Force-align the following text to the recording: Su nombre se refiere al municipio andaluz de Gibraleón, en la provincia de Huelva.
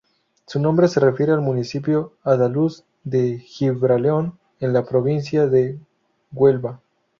Su 0.47 0.59
nombre 0.59 0.87
se 0.87 0.99
refiere 0.99 1.31
al 1.31 1.41
municipio 1.41 2.13
andaluz 2.23 2.85
de 3.03 3.37
Gibraleón, 3.37 4.39
en 4.59 4.73
la 4.73 4.83
provincia 4.83 5.45
de 5.45 5.77
Huelva. 6.31 6.81